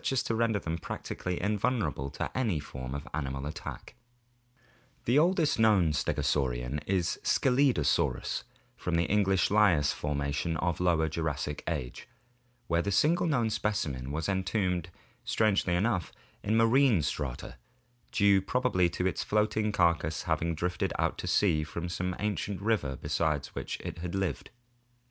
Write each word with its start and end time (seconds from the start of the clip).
as 0.11 0.23
to 0.23 0.33
render 0.33 0.57
them 0.57 0.79
practically 0.79 1.39
invulnerable 1.39 2.09
to 2.09 2.35
any 2.35 2.59
form 2.59 2.95
of 2.95 3.07
animal 3.13 3.45
attack. 3.45 3.93
The 5.05 5.19
oldest 5.19 5.59
known 5.59 5.91
stegosaurian 5.91 6.79
is 6.87 7.19
Scelidosaurus 7.21 8.41
from 8.75 8.95
the 8.95 9.03
English 9.03 9.51
Lias 9.51 9.93
(Lower 10.03 11.07
Jurassic) 11.07 11.61
formation, 11.63 12.01
where 12.65 12.81
the 12.81 12.91
single 12.91 13.27
known 13.27 13.51
specimen 13.51 14.11
was 14.11 14.27
entombed, 14.27 14.89
strangely 15.23 15.75
enough, 15.75 16.11
in 16.41 16.57
marine 16.57 17.03
strata, 17.03 17.57
due 18.11 18.41
probably 18.41 18.89
to 18.89 19.05
its 19.05 19.23
floating 19.23 19.71
carcass 19.71 20.23
having 20.23 20.55
drifted 20.55 20.91
out 20.97 21.19
to 21.19 21.27
sea 21.27 21.63
from 21.63 21.87
some 21.87 22.15
ancient 22.19 22.59
river 22.59 22.95
beside 22.95 23.45
which 23.53 23.79
it 23.81 24.03
lived. 24.15 24.49